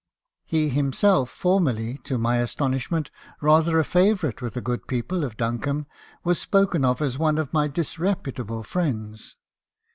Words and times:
He 0.45 0.69
himself, 0.69 1.29
formerly, 1.29 1.99
to 2.05 2.17
my 2.17 2.37
astonish 2.37 2.89
ment, 2.89 3.11
rather 3.39 3.77
a 3.77 3.83
favourite 3.83 4.41
with 4.41 4.55
the 4.55 4.59
good 4.61 4.87
people 4.87 5.23
of 5.23 5.37
Duncombe, 5.37 5.85
was 6.23 6.39
spoken 6.41 6.83
of 6.83 7.03
as 7.03 7.19
one 7.19 7.37
of 7.37 7.53
my 7.53 7.67
disreputable 7.67 8.63
friends. 8.63 9.37